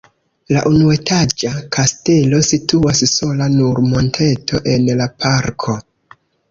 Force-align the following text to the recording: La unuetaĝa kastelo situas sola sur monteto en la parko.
La 0.55 0.61
unuetaĝa 0.69 1.51
kastelo 1.77 2.41
situas 2.49 3.05
sola 3.15 3.53
sur 3.61 3.85
monteto 3.93 4.67
en 4.75 4.93
la 5.03 5.13
parko. 5.25 5.83